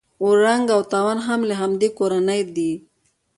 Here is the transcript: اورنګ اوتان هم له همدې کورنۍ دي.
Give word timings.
اورنګ 0.23 0.67
اوتان 0.77 1.17
هم 1.27 1.39
له 1.49 1.55
همدې 1.61 1.89
کورنۍ 1.97 2.41
دي. 2.55 2.71